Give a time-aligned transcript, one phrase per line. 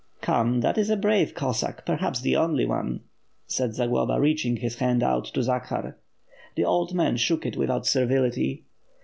[0.09, 3.01] '* "Come, that is a brave Cossack, perhaps the only one,"
[3.45, 5.95] said Zagloba, reaching his hand out to Zakhar.
[6.55, 8.63] The old man shook it without servility.